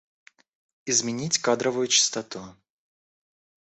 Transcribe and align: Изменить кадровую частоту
Изменить 0.87 1.37
кадровую 1.37 1.85
частоту 1.87 2.55